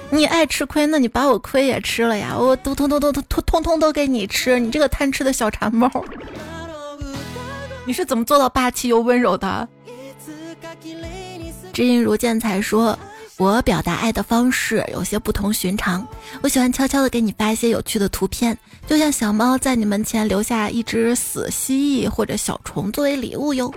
[0.10, 5.92] 你爱吃亏，那你把我亏也吃了呀，我都通通通通通通都给你吃，你这个贪吃的小馋猫。”
[7.86, 9.68] 你是怎么做到霸气又温柔的？
[11.72, 12.98] 知音如见才说。
[13.40, 16.06] 我表达爱的方式有些不同寻常，
[16.42, 23.72] 我喜欢悄悄的给你发一些有趣的图片，就像小猫在你门前留下一只死蜥蜴或者小虫作为礼物哟。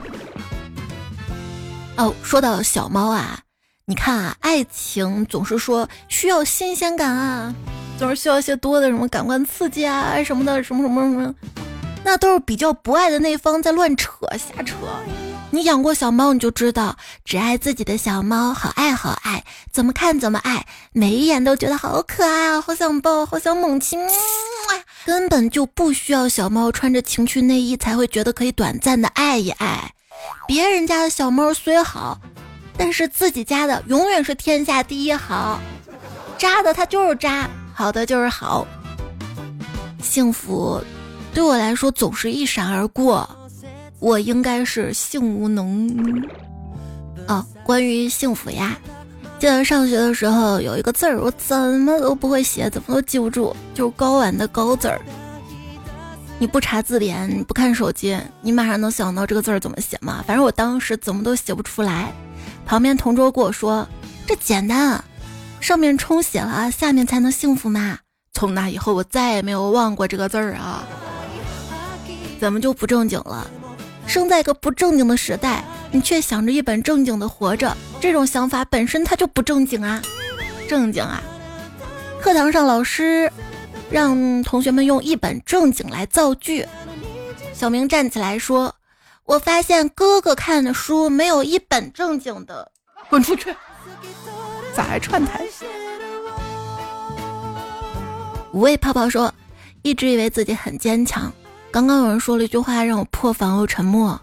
[1.97, 3.39] 哦，说到小猫啊，
[3.85, 7.55] 你看啊，爱情总是说需要新鲜感啊，
[7.99, 11.35] 总是需要一些多的什么感官刺激啊什么的，什么什么什么，
[12.03, 14.75] 那都是比较不爱的那方在乱扯瞎扯。
[15.53, 23.99] 你养过小猫，你就知道，只爱自己的小猫，好爱好爱，怎么看怎么爱，每一眼都觉得好可爱啊，好想抱，好想猛亲，
[25.05, 29.93] 根本就不需要小猫穿着情趣内衣才会觉得可以短暂的爱一爱。
[30.47, 32.21] 别人家的小猫虽好，
[32.77, 35.61] 但是自己家的永远是天下第一好，
[36.39, 38.65] 渣的它就是渣，好的就是好。
[40.01, 40.81] 幸福，
[41.35, 43.29] 对我来说总是一闪而过。
[44.01, 46.27] 我应该是性无能
[47.29, 47.45] 哦。
[47.63, 48.77] 关于幸福呀，
[49.39, 55.01] 记得上学的时候有一个字儿，我怎么都不会写，怎么都记不住，就是睾丸的睾字儿。
[56.39, 60.25] 你不查字典，你不看手机，你马上能想到这个字儿怎么写吗？
[60.27, 62.13] 反正我当时怎么都写不出来。
[62.65, 63.87] 旁边同桌跟我说
[64.27, 65.05] ：“这简单啊，
[65.61, 67.99] 上面充血了，下面才能幸福嘛。”
[68.33, 70.83] 从那以后，我再也没有忘过这个字儿啊。
[72.41, 73.47] 怎么就不正经了？
[74.11, 80.03] 生在一个不正经的时代，你却想着一本正经的活着，这种想法本身它就不正经啊！
[80.69, 81.23] 正经啊！
[82.21, 83.31] 课堂上老师
[83.89, 86.67] 让同学们用一本正经来造句，
[87.55, 88.75] 小明站起来说
[89.27, 92.73] ：“我发现哥哥看的书没有一本正经的，
[93.09, 93.55] 滚出去！
[94.75, 95.45] 咋还串台？”
[98.53, 99.33] 五味泡泡说
[99.83, 101.33] ：“一直以为自己很坚强。”
[101.73, 104.21] 刚刚有人说了一句话让我破防又沉默，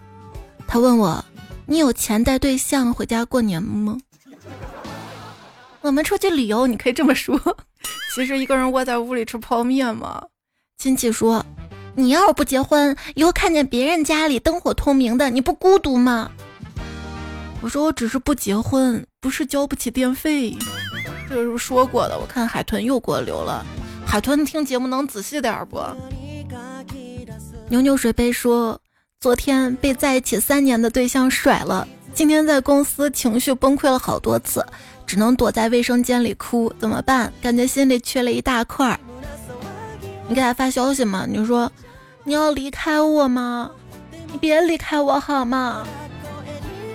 [0.68, 1.24] 他问我
[1.66, 3.98] ：“你有钱带对象回家过年吗？”
[5.82, 7.40] 我们出去旅游，你可以这么说。
[8.14, 10.22] 其实一个人窝在屋里吃泡面嘛。
[10.78, 11.46] 亲戚说
[11.96, 16.30] ：“你要是不结婚，以后看见别人家里灯火通明的，你不孤独吗？”
[17.62, 20.54] 我说：“我只是不结婚，不是交不起电费。”
[21.30, 22.20] 这是不是说过的？
[22.20, 23.66] 我看海豚又给我留了。
[24.06, 25.80] 海豚听节目能仔细点不？
[27.70, 28.80] 牛牛水杯说
[29.20, 34.66] ：“昨天被在一起三年的对象甩了，今天在公司情绪崩溃了好多次，
[35.06, 37.32] 只能躲在卫生间里哭，怎么办？
[37.42, 38.98] 感觉心里缺了一大块儿。
[40.30, 41.26] 你给他发消息嘛？
[41.28, 41.70] 你说
[42.24, 43.70] 你要离开我吗？
[44.32, 45.86] 你别离开我好吗？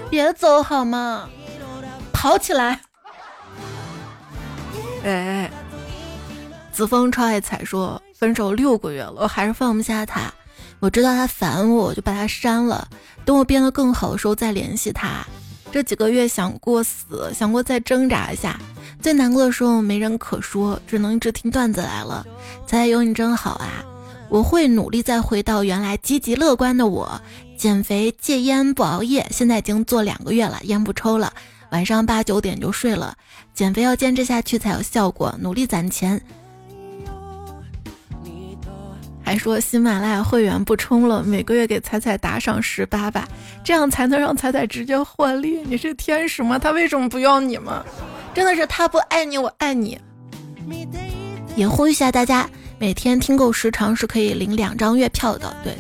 [0.09, 1.29] 别走好吗？
[2.15, 2.81] 跑起来！
[5.05, 5.51] 哎，
[6.73, 10.33] 子枫超爱彩说分手六个月了，我还是放不下他。”
[10.83, 12.89] 我知道他烦我，我就把他删了。
[13.25, 15.25] 等我变得更好的时候再联系他。
[15.71, 18.59] 这几个月想过死，想过再挣扎一下。
[19.01, 22.27] 最难过的时候没人可说，只能一直听段子来了。
[22.67, 23.85] 才有你真好啊！
[24.29, 27.23] 我会努力再回到原来积极乐观的我。
[27.57, 31.33] 减肥、戒烟、不熬夜，现在已经做两个月了，烟不抽了，
[31.71, 33.15] 晚上八九点就睡了。
[33.55, 36.21] 减肥要坚持下去才有效果，努力攒钱。
[39.33, 43.27] 还说喜马拉雅会员不充了，每个月给彩彩打赏十八吧，
[43.65, 45.63] 这样才能让彩彩直接获利。
[45.63, 46.59] 你是天使吗？
[46.59, 47.83] 他为什么不要你吗？
[48.35, 49.99] 真的是他不爱你，我爱你。
[51.57, 52.47] 也呼吁一下大家，
[52.79, 55.75] 每天听够时长是可以领两张月票的，对，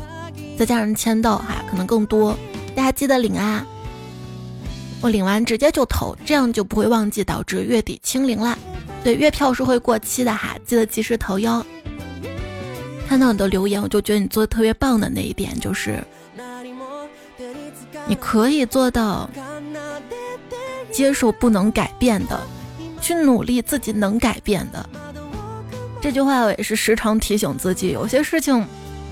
[0.59, 2.35] 再加上签到哈，可能更多。
[2.75, 3.67] 大家记得领啊！
[5.03, 8.57] 我领完直接就投，这样就不会忘记，导致月底清零啦。
[9.05, 11.63] 对，月票是会过期的哈，记得及时投哟。
[13.13, 16.03] 看到你的留言，我就觉得你做的特别棒的那一点就是，
[18.07, 19.29] 你可以做到
[20.91, 22.41] 接受不能改变的，
[23.03, 24.89] 去努力自己能改变的。
[26.01, 28.67] 这句话我也是时常提醒自己，有些事情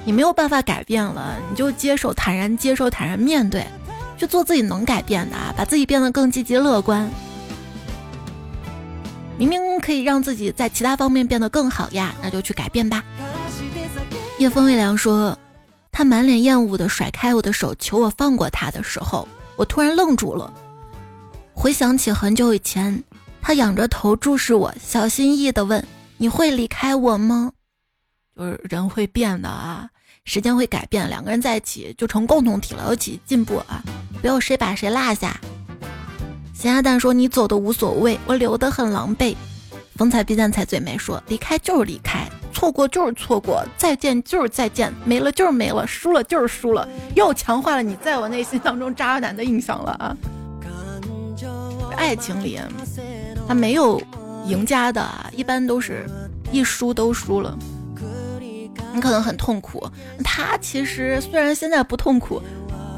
[0.06, 3.66] 你没有办法改变了，你就接受，坦然接受，坦然面对，
[4.16, 7.06] 去做自己能改变的，把自己变得更积极乐观。
[9.36, 13.04] 明明可以让自己在其他方面变得更好呀，那就去改变吧。
[14.40, 15.38] 夜风微凉说
[15.92, 20.50] ：“他满脸厌恶的甩开我的手，求我放过他的时候，我突然愣住了。
[21.53, 23.05] 回想起很久以前，
[23.42, 27.53] 他仰着头注视我，小心翼翼的问：‘你会离开我吗？’
[28.35, 29.90] 就是人会变的啊，
[30.24, 33.85] 时间会改变，两个人在一起就成共同体了，一起进步啊，
[34.22, 35.38] 不要谁把谁落下。”
[36.57, 39.37] 咸鸭蛋说：“你走的无所谓，我留的很狼狈。”
[39.96, 42.26] 风采必赞才最美说：“离开就是离开。”
[42.60, 50.14] 错过就是错过，再见就是再见，没了就是没了，输了就是输了，又强化了你在我内心当中渣男的印象了啊！
[51.96, 52.60] 爱情里，
[53.48, 53.98] 他没有
[54.44, 56.04] 赢家的，一般都是
[56.52, 57.58] 一输都输了。
[58.92, 59.88] 你可能很痛苦，
[60.22, 62.42] 他其实虽然现在不痛苦，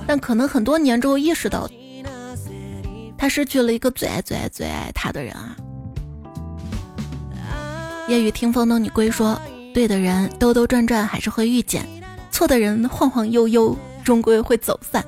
[0.08, 1.70] 但可能很多年之后意识到，
[3.16, 5.54] 他失去了一个最爱最爱最爱他的人啊。
[8.08, 9.40] 夜雨听风等你归说，
[9.72, 11.86] 对的人兜兜转转还是会遇见，
[12.30, 15.04] 错的人晃晃悠悠终归会走散。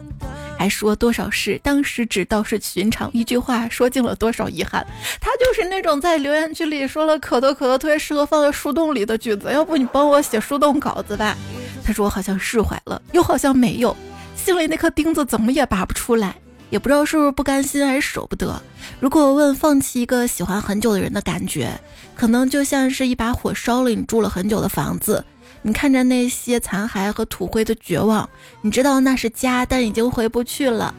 [0.57, 4.87] 还说多少事，当时只道是寻常，一句话说尽了多少遗憾。
[5.21, 9.51] 他就是那种在留言区里说了可多可多，特别适合放在树洞里的句子。
[9.53, 11.37] 要不你帮我写树洞稿子吧？
[11.85, 13.95] 他说我好像释怀了，又好像没有，
[14.37, 16.37] 心里那颗钉子怎么也拔不出来，
[16.71, 18.61] 也不知道是不是不甘心还是舍不得。
[19.01, 21.71] 如果问放弃一个喜欢很久的人的感觉，
[22.15, 25.25] 可能就像是一把火烧了你住了很久的房子。
[25.63, 28.29] 你看着那些残骸和土灰的绝望，
[28.61, 30.95] 你知道那是家，但已经回不去了。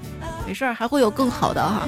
[0.48, 1.88] 没事儿，还会有更好的哈。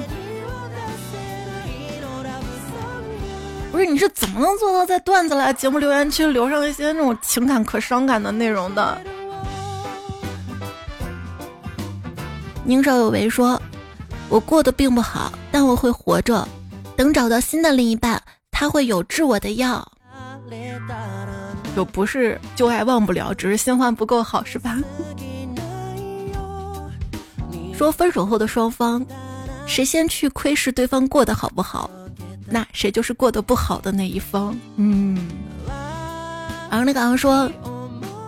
[3.72, 9.00] 不是，你是怎么能做到在段子来节目留言区留上一些那种情感可伤感的内容的？
[12.68, 13.58] 宁少有为说
[14.28, 16.46] ：“我过得并不好，但我会活着。
[16.98, 19.90] 等找到新的另一半，他会有治我的药。”
[21.74, 24.78] 就不是旧爱忘不了，只是新欢不够好，是吧？
[27.72, 29.02] 说分手后的双方，
[29.66, 31.90] 谁先去窥视对方过得好不好，
[32.44, 34.54] 那谁就是过得不好的那一方。
[34.76, 35.26] 嗯。
[36.68, 37.50] 然后那个昂说，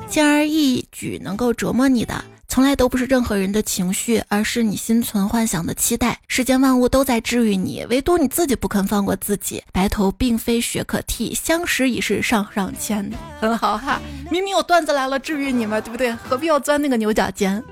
[0.09, 2.25] 轻而易举能够折磨你的。
[2.51, 6.19] 从来都不是任何人的情绪，而是你心存幻想的期待。
[6.27, 9.63] 世间万物都在治愈你，唯独你自己不肯放过自己。
[9.73, 13.09] 白头并非雪可替，相识已是上上签。
[13.41, 14.01] 很好哈，
[14.33, 16.13] 明明有段子来了治愈你嘛，对不对？
[16.13, 17.63] 何必要钻那个牛角尖？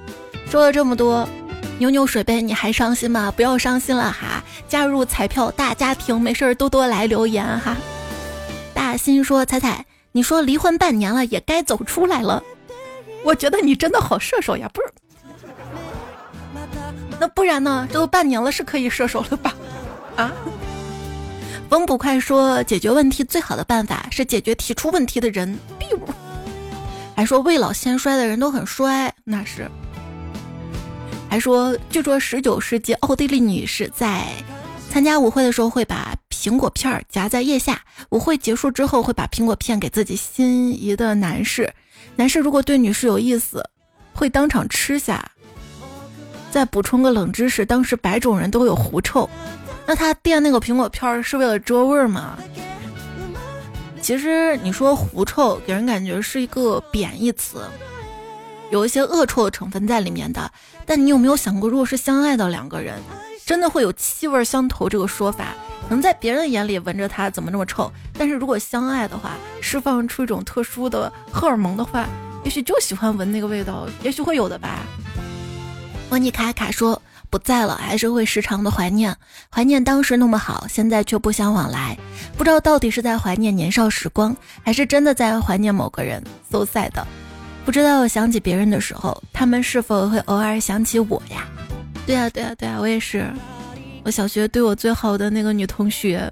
[0.48, 1.28] 说了这么多，
[1.80, 3.32] 牛牛水杯，你还伤心吗？
[3.34, 7.76] 不要伤心了哈，加入彩票大家庭，没事儿多多来留言哈。
[8.72, 12.40] 大新说：“彩彩，你说离婚半年了，也该走出来了。”
[13.28, 14.88] 我觉得你真的好射手呀，不是？
[17.20, 17.86] 那不然呢？
[17.92, 19.54] 这都半年了，是可以射手了吧？
[20.16, 20.32] 啊？
[21.68, 25.58] 风捕快说，解决问题最好的办法是解决提出问题的人。
[27.14, 29.70] 还说未老先衰的人都很衰，那是。
[31.28, 34.24] 还说，据说十九世纪奥地利女士在
[34.88, 41.70] 参加舞会的时候会把苹果片夹在腋下，舞会结束之后会把苹果片给自己心仪的男士。
[42.18, 43.64] 男士如果对女士有意思，
[44.12, 45.24] 会当场吃下。
[46.50, 49.30] 再补充个冷知识：当时白种人都有狐臭，
[49.86, 52.36] 那他垫那个苹果片是为了遮味儿吗？
[54.02, 57.62] 其实你说狐臭，给人感觉是一个贬义词，
[58.72, 60.50] 有一些恶臭的成分在里面的。
[60.84, 63.00] 但你有没有想过，如果是相爱的两个人，
[63.46, 65.54] 真的会有气味相投这个说法？
[65.88, 72.06] 可能在别人眼里闻着它怎么那么臭，但是如果相爱的话，释放出一种特殊的荷尔蒙的话，
[72.44, 74.80] 也许就喜欢闻那个味道，也许会有的吧。
[76.10, 79.16] 莫妮卡卡说不在了，还是会时常的怀念，
[79.50, 81.96] 怀念当时那么好，现在却不相往来，
[82.36, 86.22] 不知道到底是在怀念年少时光，还是真的在怀念某个人。
[86.50, 86.92] So sad，
[87.64, 91.46] 不知道想起别人的时候，他们是否会偶尔想起我呀？
[92.06, 93.26] 对啊，对啊，对啊，我也是。
[94.10, 96.30] 小学对我最好的那个女同学，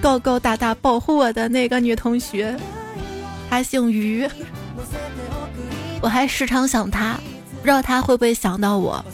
[0.00, 2.56] 高高大大保护我的那个女同学，
[3.48, 4.28] 她姓于。
[6.02, 7.18] 我还时常想她，
[7.60, 9.04] 不知道她会不会想到我。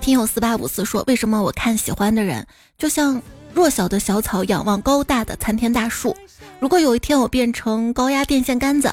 [0.00, 2.46] 听友四八五四说，为什么我看喜欢的人，
[2.78, 3.20] 就像
[3.52, 6.16] 弱小的小草仰望高大的参天大树？
[6.58, 8.90] 如果有一天我变成高压电线杆子，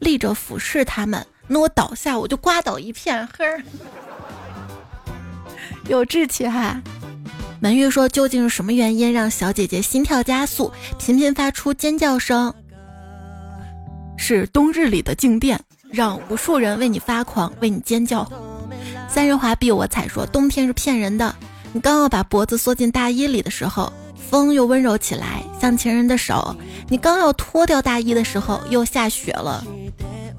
[0.00, 3.26] 立着俯视他们，那我倒下我就刮倒一片。
[3.26, 3.44] 呵。
[5.88, 6.80] 有志气哈！
[7.60, 12.52] 满月说：“究竟是什么原因让小姐姐心跳加速，频频发出尖叫声？
[14.16, 18.28] 是冬日里的静电，让无数人为你发狂，为你尖叫。”
[19.08, 21.34] 三人滑避我踩说：“冬天是骗人的。
[21.72, 23.92] 你刚要把脖子缩进大衣里的时候，
[24.30, 26.56] 风又温柔起来，像情人的手；
[26.88, 29.64] 你刚要脱掉大衣的时候，又下雪了。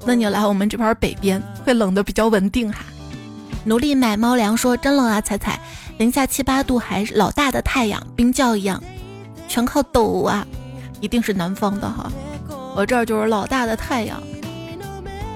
[0.06, 2.84] 那你来我们这边北边，会冷的比较稳定哈。”
[3.64, 5.20] 努力买猫粮，说真冷啊！
[5.20, 5.58] 彩彩，
[5.98, 8.82] 零下七八度，还是老大的太阳，冰窖一样，
[9.48, 10.46] 全靠抖啊！
[11.00, 12.10] 一定是南方的哈，
[12.76, 14.22] 我这儿就是老大的太阳。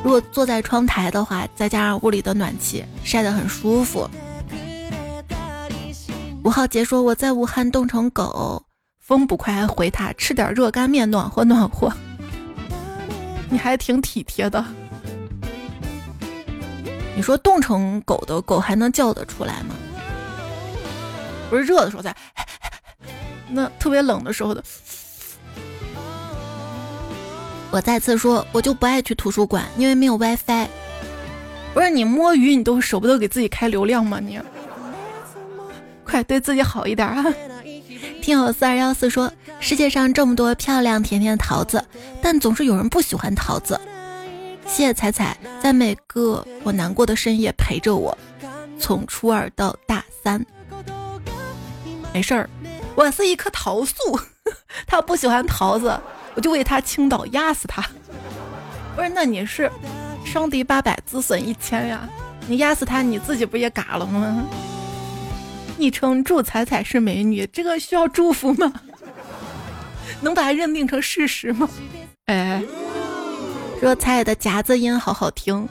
[0.02, 4.08] 如果坐在窗台的话，再加上屋里的暖气，晒得很舒服。
[6.44, 8.62] 吴浩杰说我在武汉冻成狗，
[9.00, 11.92] 风不快还回他吃点热干面暖和暖和。
[13.50, 14.64] 你还挺体贴的。
[17.18, 19.74] 你说冻成狗的狗还能叫得出来吗？
[21.50, 22.14] 不是热的时候在，
[23.48, 24.62] 那特别冷的时候的。
[27.72, 30.68] 我再次说，我就不爱去图书馆，因为没有 WiFi。
[31.74, 34.20] 不是你摸鱼，你都舍不得给自己开流量吗？
[34.20, 34.38] 你
[36.04, 37.24] 快对自己好一点啊！
[38.22, 41.84] 听友四二幺四说，世界上这么多漂亮甜甜的桃子，
[42.22, 43.80] 但总是有人不喜欢桃子。
[44.68, 48.16] 谢谢彩彩，在每个我难过的深夜陪着我，
[48.78, 50.44] 从初二到大三。
[52.12, 52.48] 没事儿，
[52.94, 53.94] 我是一棵桃树，
[54.86, 55.98] 他不喜欢桃子，
[56.34, 57.82] 我就为他倾倒，压死他。
[58.94, 59.70] 不是，那你是
[60.24, 62.08] 伤敌八百，自损一千呀？
[62.46, 64.44] 你压死他，你自己不也嘎了吗？
[65.76, 68.72] 昵称祝彩彩是美女，这个需要祝福吗？
[70.20, 71.68] 能把它认定成事实吗？
[72.26, 72.62] 哎。
[73.80, 75.68] 说彩的夹子音好好听，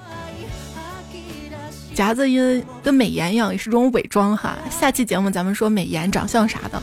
[1.93, 4.57] 夹子音跟美颜一样，也是种伪装哈。
[4.69, 6.81] 下期节目咱们说美颜长相啥的。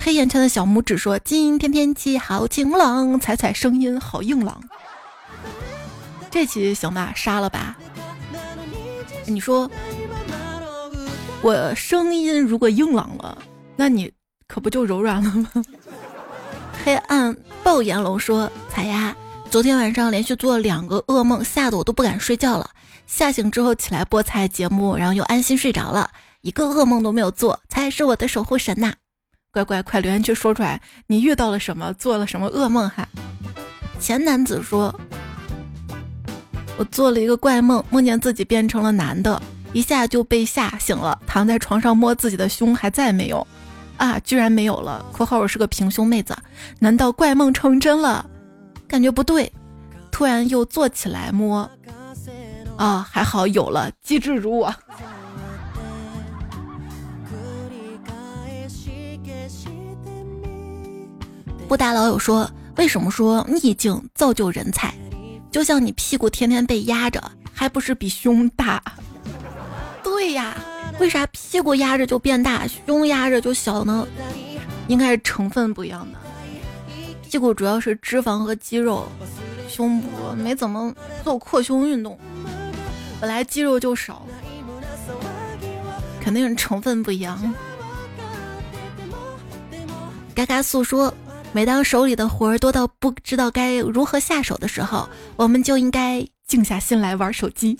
[0.00, 4.62] 黑眼圈的小拇指说今天天气好晴朗，彩彩声音好硬朗。
[6.30, 7.76] 这期行吧，杀了吧。
[9.26, 9.70] 你说
[11.42, 13.36] 我声音如果硬朗了，
[13.76, 14.10] 那你
[14.48, 15.50] 可不就柔软了吗？
[16.82, 19.14] 黑暗暴炎龙说彩呀。
[19.52, 22.70] 昨天晚上连续做了两个噩梦，吓得我都不敢睡觉了。
[23.06, 26.08] 吓醒之后起来播菜节目，然后又安心睡着了，
[26.40, 28.94] 一个噩梦都没有做，才是我的守护神呐！
[29.52, 33.06] 乖乖，快留言区说出来，你遇到了什么，做了什么噩梦哈？
[34.00, 34.98] 前男子说，
[36.78, 39.42] 我做了一个怪梦，梦见自己变成了男的，
[39.74, 43.46] 一下就被吓醒了，躺在床上摸自己的胸，还在没有？
[43.98, 46.34] 啊，居然没有了！（括号我是个平胸妹子，
[46.78, 48.24] 难道怪梦成真了？）
[48.92, 49.50] 感觉不对，
[50.10, 51.66] 突然又坐起来摸，
[52.76, 54.70] 啊，还好有了，机智如我。
[61.66, 64.92] 布达老友说：“为什么说逆境造就人才？
[65.50, 67.18] 就像你屁股天天被压着，
[67.50, 68.82] 还不是比胸大？
[70.04, 70.54] 对呀，
[71.00, 74.06] 为啥屁股压着就变大，胸压着就小呢？
[74.86, 76.18] 应该是成分不一样的。”
[77.32, 79.08] 屁股主要是脂肪和肌肉，
[79.66, 82.18] 胸部没怎么做扩胸运动，
[83.18, 84.26] 本来肌肉就少，
[86.20, 87.54] 肯定是成分不一样。
[90.34, 91.10] 嘎嘎诉说，
[91.52, 97.78] 每当手里的活儿多到不知道该如何下手的时候，我们就应该静下心来玩手机。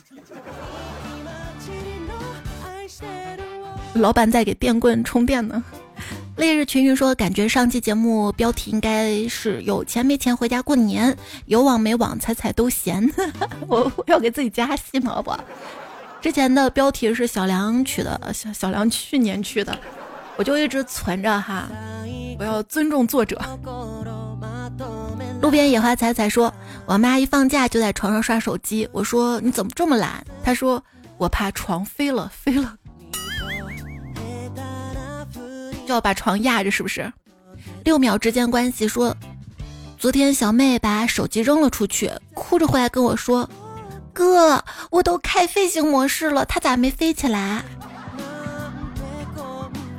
[3.93, 5.63] 老板在给电棍充电呢。
[6.43, 11.17] 烈日群云说：“感觉上期节目标题应该是有钱没钱回家过年，
[11.47, 13.09] 有网没网彩彩都闲。
[13.69, 15.23] 我我要给自己加戏吗？
[15.23, 15.33] 不，
[16.21, 19.79] 之前的标题是小梁取的，小小梁去年去的，
[20.37, 21.69] 我就一直存着哈。
[22.41, 23.41] 我要尊重作者。”
[25.41, 26.53] 路边野花采采说
[26.87, 30.83] ：“我妈一放假就在床上刷手机。”我说：“你怎么这么懒？”她说
[31.19, 32.75] ：“我怕床飞了，飞了。”
[35.93, 37.13] 要把床压着，是不是？
[37.85, 39.17] 六秒之间关系说，
[39.99, 43.49] 昨天小妹把手机扔了出去，哭着回来跟我说
[44.13, 47.63] ：“哥，我都开飞行模式了，它咋没飞起来？”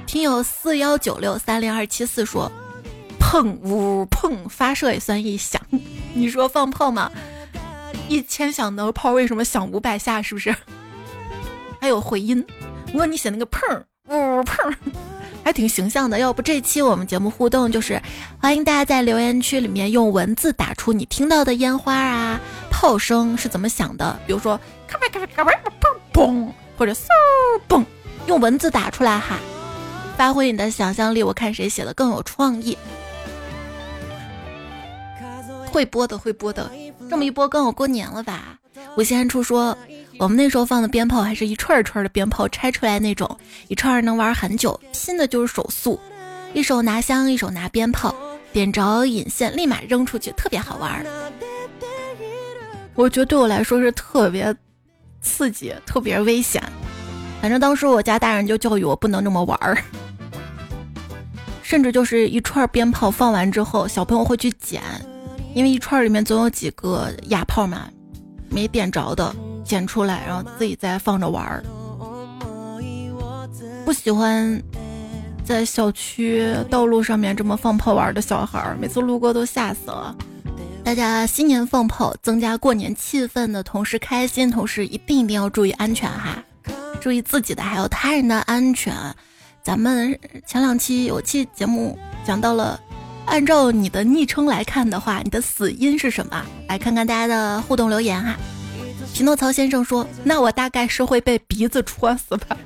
[0.06, 2.52] 听友四幺九六三零二七四说
[3.18, 5.62] ：“砰呜砰，发射也算一响。
[6.14, 7.12] 你说放炮吗？
[8.10, 10.22] 一千响的炮为什么响五百下？
[10.22, 10.54] 是不是？
[11.80, 12.46] 还有回音？
[12.88, 14.74] 我说你写那个砰呜砰。”
[15.44, 18.02] 还挺形象的，要不这期我们节目互动就是
[18.40, 22.40] 欢迎大家在留言区里面用文字打出你听到的烟花啊、
[22.72, 25.52] 炮声是怎么响的，比如说咔吧咔吧咔吧
[26.14, 27.08] 嘣嘣，或者嗖
[27.68, 27.84] 嘣，
[28.28, 29.38] 用文字打出来哈，
[30.16, 32.78] 发挥你的想象力，我看谁写的更有创意。
[35.70, 36.72] 会播的会播的，
[37.10, 38.60] 这么一播刚好过年了吧？
[38.96, 39.78] 吴先初说。
[40.20, 43.38] 我们那时候放的鞭炮还是一串一串的鞭炮拆出来那种，
[43.68, 44.80] 一串能玩很久。
[44.94, 46.00] 拼的就是手速，
[46.54, 48.16] 一手拿香，一手拿鞭炮，
[48.54, 51.06] 点着引线立马扔出去，特别好玩。
[52.96, 54.56] 我觉得对我来说是特别
[55.22, 56.62] 刺激，特别危险。
[57.42, 59.78] 反正当时我家大人就教育我不能这么玩儿，
[61.62, 64.82] 甚至就是一串鞭炮放完之后，小朋友会去捡，
[65.54, 67.90] 因为一串里面总有几个哑炮嘛，
[68.50, 69.36] 没点着的。
[69.64, 71.64] 捡出来，然后自己再放着玩儿。
[73.86, 74.62] 不喜欢
[75.44, 80.16] 在小区道路上面这么放炮玩的小孩儿，每次路过都吓死了。
[80.84, 86.44] 大家新年放炮，增加过年气氛的同时开心，同时一定一定要注意安全哈，
[87.00, 88.94] 注意自己的还有他人的安全。
[89.62, 92.78] 咱们前两期有期节目讲到了，
[93.26, 96.46] 按照你的昵称来看的话，你的死因是什么？
[96.68, 98.36] 来看看大家的互动留言哈。
[99.14, 102.58] 匹诺曹先生说：“那我大概是会被鼻子戳死吧？”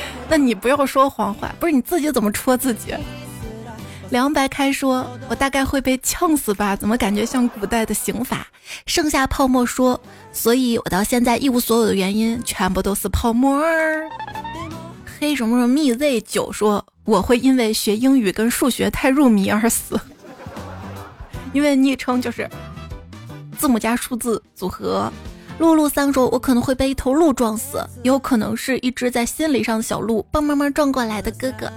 [0.30, 2.94] 那你不要说谎话，不是你自己怎么戳自己？
[4.10, 6.76] 凉白开说：“我大概会被呛死吧？
[6.76, 8.46] 怎么感觉像古代的刑法？”
[8.86, 10.00] 剩下泡沫说
[10.32, 13.60] ：“所以我到现在一无所有的原因，全部都是泡沫。”
[15.18, 20.00] 黑什么什么蜜 Z 九说：“我会因为学英语跟数学太入迷而死，
[21.52, 22.48] 因为昵称就是
[23.58, 25.12] 字母加数字组合。”
[25.58, 31.70] 露露三说：“我可能会被一头鹿撞死，也有可能是一只在心理上的小鹿帮妈妈撞过来的哥哥。”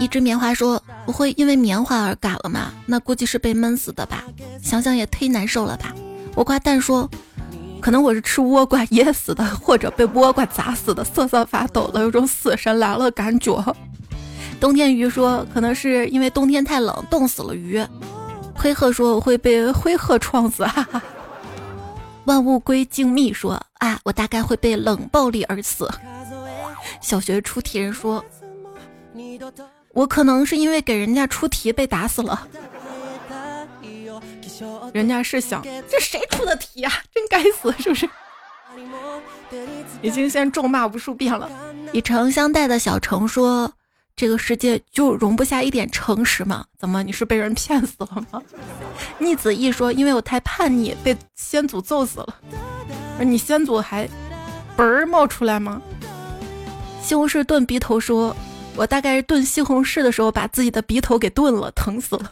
[0.00, 2.72] 一只棉花说：“不会因为棉花而嘎了吗？
[2.86, 4.24] 那估计是被闷死的吧？
[4.62, 5.94] 想想也忒难受了吧。”
[6.34, 7.08] 倭瓜蛋说
[7.80, 13.62] ：“可能我是吃倭瓜噎死的，或者被倭瓜砸死的，瑟瑟发抖的，有种死神来了感觉。”
[14.58, 17.84] 冬天鱼说：“可能是因为冬天太冷，冻死了鱼。”
[18.62, 21.02] 灰鹤说：“我会被灰鹤撞死。”哈哈。
[22.26, 25.90] 万物归静谧说：“啊，我大概会被冷暴力而死。”
[27.02, 28.24] 小学出题人说
[29.92, 32.46] ：“我可能是因为给人家出题被打死了。”
[34.94, 35.60] 人家是想
[35.90, 36.92] 这谁出的题啊？
[37.12, 38.08] 真该死，是不是？
[40.00, 41.50] 已经先咒骂无数遍了。
[41.92, 43.72] 以诚相待的小程说。
[44.14, 46.64] 这个世界就容不下一点诚实吗？
[46.78, 48.40] 怎么你是被人骗死了吗？
[49.18, 52.36] 逆子一说，因为我太叛逆，被先祖揍死了。
[53.20, 54.06] 你先祖还
[54.76, 55.80] 嘣儿冒出来吗？
[57.02, 58.36] 西红柿炖鼻头说，
[58.76, 62.30] 我大概是炖西红柿的时候把自己的鼻头给炖了，疼死了。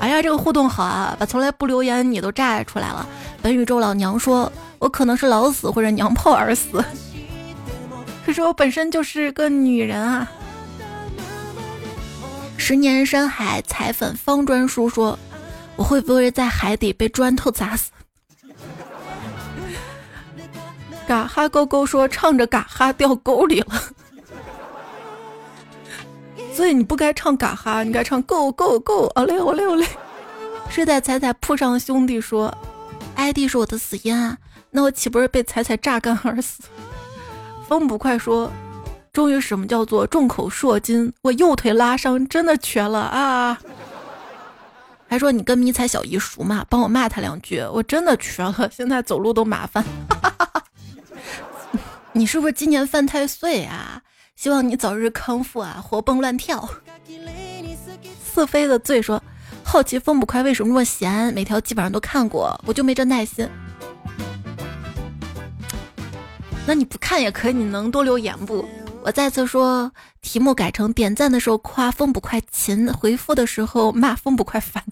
[0.00, 3.06] 哎呀，这个互动好啊，把从来不留言你都炸出来了。
[3.40, 6.84] 本宇宙老娘说，我可能是老死或者娘炮而死，
[8.26, 10.30] 可是我本身就是个女人啊。
[12.58, 15.18] 十年深海彩粉方砖叔说
[15.76, 17.90] ：“我会不会在海底被砖头砸死？”
[21.08, 23.82] 嘎哈勾勾说：“唱着嘎哈掉沟里了。”
[26.52, 29.10] 所以你不该唱嘎哈，你该唱 Go Go Go！
[29.14, 29.86] 哦嘞哦嘞哦嘞！
[30.68, 32.54] 睡在彩彩铺上的兄弟说
[33.14, 34.36] ：“ID 是我的死因啊，
[34.72, 36.64] 那我岂不是被彩彩榨干而死？”
[37.66, 38.52] 风不快说。
[39.18, 41.12] 终于，什么叫做众口铄金？
[41.22, 43.58] 我右腿拉伤，真的瘸了啊！
[45.08, 46.64] 还说你跟迷彩小姨熟吗？
[46.70, 49.84] 帮我骂他两句，我真的瘸了，现在走路都麻烦。
[52.14, 54.00] 你是不是今年犯太岁啊？
[54.36, 56.68] 希望你早日康复啊，活蹦乱跳。
[58.22, 59.20] 四飞的醉说：
[59.64, 61.34] 好奇风不快为什么那么闲？
[61.34, 63.48] 每条基本上都看过，我就没这耐心。
[66.64, 68.64] 那你不看也可以，你能多留言不？
[69.02, 69.90] 我再次说，
[70.20, 74.82] 题目改成点赞的时候夸风不快勤，回复的时候骂风不快烦。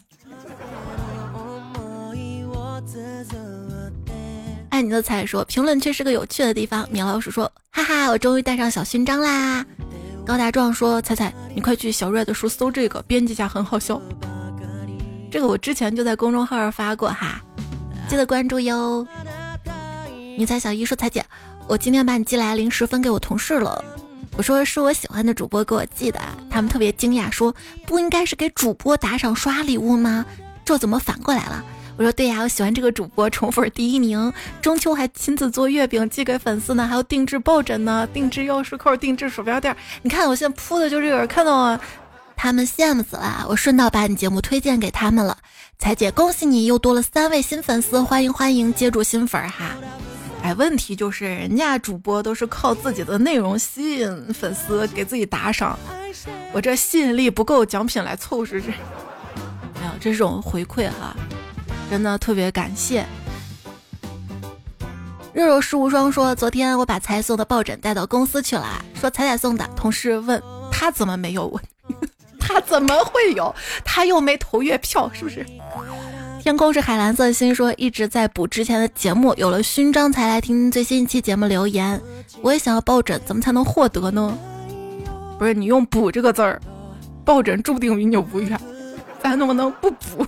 [4.70, 6.88] 爱你的彩说，评论区是个有趣的地方。
[6.90, 9.64] 米老鼠说，哈哈，我终于带上小勋章啦。
[10.24, 14.00] 高大壮说，彩彩，你快去小瑞的书搜这个，编辑下很好笑。
[15.30, 17.40] 这个我之前就在公众号上发过哈，
[18.08, 19.06] 记得关注哟。
[20.38, 21.24] 你猜小姨说，彩姐，
[21.68, 23.84] 我今天把你寄来零食分给我同事了。
[24.36, 27.54] 我说是我喜欢的主播给我寄的，他们特别惊讶，说
[27.86, 30.24] 不应该是给主播打赏刷礼物吗？
[30.64, 31.64] 这怎么反过来了？
[31.96, 39.74] 我说对呀，我喜欢这个主播，宠粉第一名，中秋还亲自做月饼寄给粉丝呢，还有定制抱枕呢，定制钥匙扣，定制鼠标垫。
[40.02, 41.80] 你看我现在铺的就是这个，看到吗？
[42.36, 43.46] 他们羡慕死了。
[43.48, 45.38] 我顺道把你节目推荐给他们了，
[45.78, 49.74] 彩姐恭喜你又多了三位新粉丝，欢迎欢迎，接住新粉儿哈。
[50.46, 55.76] 哎，问题就是人家主播都是靠自己的内容吸引粉丝，给自己打赏，
[56.52, 58.68] 我这吸引力不够，奖品来凑是是。
[58.68, 61.16] 没有这是种回馈哈，
[61.90, 63.04] 真的特别感谢。
[65.32, 70.40] 肉肉事无双说，昨天我把彩送的抱枕带到公司去了，说彩彩送的，同事问
[70.70, 71.60] 他怎么没有我，
[72.38, 73.52] 他怎么会有？
[73.84, 75.44] 他又没投月票，是不是？
[76.46, 82.00] 天空是海蓝色，心说一直在补之前的节目，有了勋章才来听最新一期节目留言。
[82.40, 84.38] 我也想要抱枕，怎么才能获得呢？
[85.40, 86.62] 不是你用“补”这个字儿，
[87.24, 88.56] 抱枕注定与你无缘，
[89.20, 90.24] 咱能不能不补？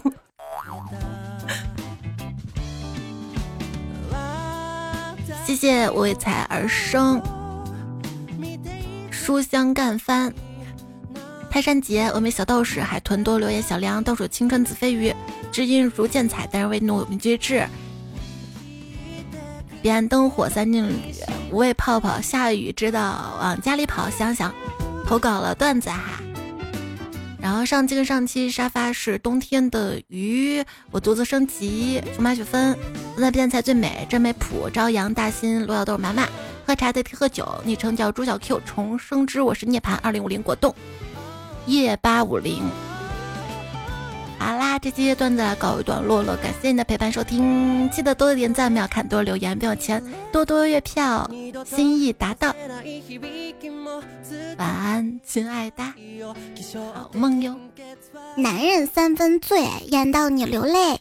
[5.47, 7.23] 谢谢为财而生，
[9.13, 10.35] 书香干翻。
[11.51, 15.13] 泰山杰，峨眉小道士，海豚多留言，小梁倒数青春子飞鱼，
[15.51, 17.67] 知音如见彩，但是为怒明绝志。
[19.81, 21.15] 彼岸灯火三镜雨，
[21.51, 24.55] 无畏泡泡，下雨知道往家里跑，想想
[25.07, 26.21] 投稿了段子哈。
[27.41, 32.77] 然后上期跟上期沙发是冬天的鱼，我独自升级，熊猫雪芬，
[33.15, 36.29] 现在变菜最美，真美普，朝阳大新，罗小豆妈妈，
[36.67, 40.75] 喝茶代替喝酒，昵称叫朱小 Q，重生之我是涅槃，二零五零果冻，
[41.69, 42.63] 夜八五零。
[44.39, 50.03] 好啦，这期段子告一段落了，感谢你的陪伴收听，记得多点赞，秒看多留言，不有钱，
[50.33, 51.29] 多多月票，
[51.67, 52.55] 心意达到。
[54.57, 55.83] 晚安，亲爱的，
[56.95, 57.55] 好梦哟。
[58.37, 61.01] 男人三分醉，演到你流泪。